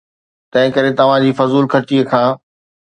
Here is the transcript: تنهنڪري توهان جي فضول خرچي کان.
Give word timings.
تنهنڪري 0.55 0.91
توهان 1.03 1.21
جي 1.25 1.31
فضول 1.43 1.71
خرچي 1.77 2.03
کان. 2.15 2.29